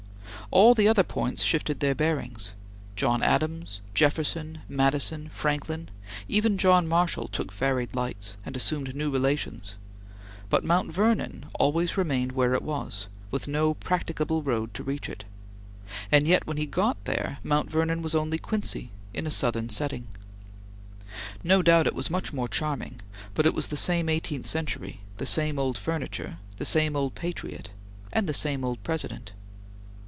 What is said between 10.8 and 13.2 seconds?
Vernon always remained where it was,